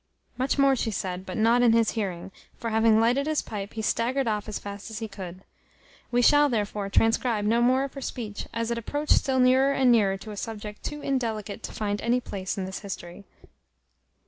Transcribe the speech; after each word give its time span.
Much 0.35 0.57
more 0.57 0.75
she 0.75 0.89
said, 0.89 1.27
but 1.27 1.37
not 1.37 1.61
in 1.61 1.73
his 1.73 1.91
hearing; 1.91 2.31
for 2.57 2.71
having 2.71 2.99
lighted 2.99 3.27
his 3.27 3.43
pipe, 3.43 3.73
he 3.73 3.83
staggered 3.83 4.27
off 4.27 4.47
as 4.49 4.57
fast 4.57 4.89
as 4.89 4.97
he 4.97 5.07
could. 5.07 5.43
We 6.09 6.23
shall 6.23 6.49
therefore 6.49 6.89
transcribe 6.89 7.45
no 7.45 7.61
more 7.61 7.83
of 7.83 7.93
her 7.93 8.01
speech, 8.01 8.47
as 8.51 8.71
it 8.71 8.79
approached 8.79 9.13
still 9.15 9.37
nearer 9.39 9.73
and 9.73 9.91
nearer 9.91 10.17
to 10.17 10.31
a 10.31 10.37
subject 10.37 10.81
too 10.83 11.01
indelicate 11.03 11.61
to 11.61 11.71
find 11.71 12.01
any 12.01 12.19
place 12.19 12.57
in 12.57 12.65
this 12.65 12.79
history. 12.79 13.25